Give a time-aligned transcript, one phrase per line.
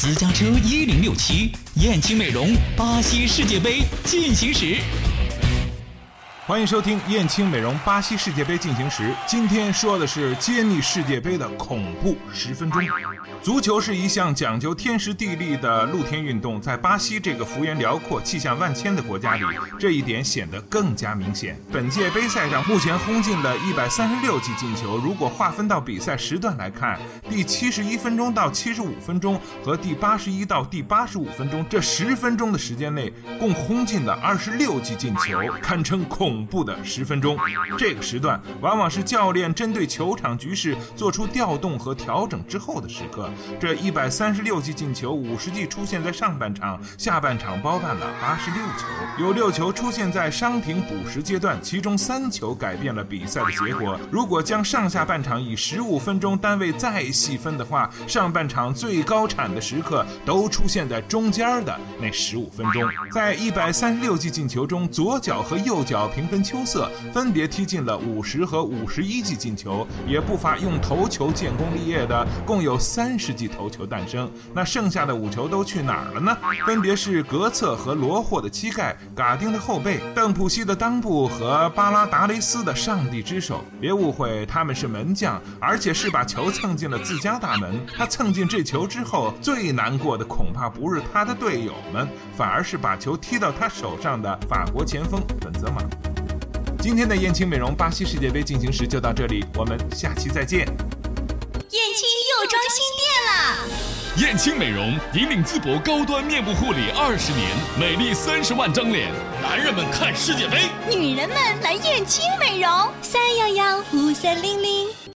[0.00, 4.76] 私家车一零六七，燕青美容，巴西世界杯进行时。
[6.48, 9.14] 欢迎收听燕青美容巴西世界杯进行时。
[9.26, 12.82] 今天说的是揭秘世界杯的恐怖十分钟。
[13.42, 19.42] 足球是一项讲究天时地利的露天运动，在巴西这个幅员辽阔、气象万千的国家里，
[19.78, 21.60] 这一点显得更加明显。
[21.70, 24.96] 本届杯赛上，目前轰进了一百三十六记进球。
[24.96, 36.37] 如果划分到比赛时段来看，第七十一分钟到七十五分钟和第八十一到第八十五分钟这十分钟的时间内，共轰进了二十六记进球，堪称恐。
[36.38, 37.36] 恐怖的十分钟，
[37.76, 43.28] 这个时段往往是教练针对球场局势做出调动和调整之后的时刻。
[43.60, 48.86] 这一百三十六记进球，五十记出现在上半场，下半场包办了八十六球，
[49.18, 53.98] 有六球出现在伤停补时阶段，其中三球改变了比赛的结果。
[54.12, 62.88] 如果将上下半场以十五分钟单位再细分的话，上半场最高产的时刻都出现在中间的那十五分钟。
[63.10, 66.27] 在一百三十六记进球中，左脚和右脚平。
[66.28, 74.30] 分秋色，分别踢进了五十和五十一记进球，也不乏用头球建功立业的，共有三十记头球诞生。
[74.54, 76.36] 那剩下的五球都去哪儿了呢？
[76.66, 83.64] 分别是格策和罗霍的膝盖，嘎丁的后背，邓普西的裆部和巴拉达雷斯的上帝之手。
[83.80, 87.80] 别误会，他们是门将，而且是把球蹭进了自家大门。
[87.96, 96.17] 他蹭进这球之后，最难过的恐怕不是他的队友们，反而是把球踢到他手上的法国前锋本泽马。
[96.80, 100.60] 今天的燕青美容巴西世界杯进行时就到这里，我们下期再见。
[100.60, 100.68] 燕
[101.94, 103.36] 青又装新店了，
[104.16, 109.12] 燕青美容引领淄博高端面部护理二十年，美丽三十万张脸，
[109.42, 112.70] 男人们看世界杯，女人们来燕青美容，
[113.02, 115.17] 三幺幺五三零零。